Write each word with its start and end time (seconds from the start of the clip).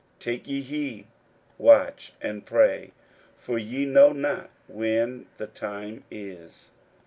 41:013:033 0.17 0.19
Take 0.21 0.47
ye 0.47 0.61
heed, 0.61 1.05
watch 1.59 2.13
and 2.23 2.43
pray: 2.43 2.91
for 3.37 3.59
ye 3.59 3.85
know 3.85 4.11
not 4.11 4.49
when 4.67 5.27
the 5.37 5.45
time 5.45 6.03
is. 6.09 6.71